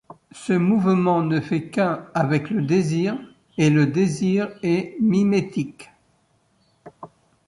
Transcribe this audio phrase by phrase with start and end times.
[0.31, 3.19] Ce mouvement ne fait qu'un avec le désir
[3.59, 5.91] et le désir est mimétique.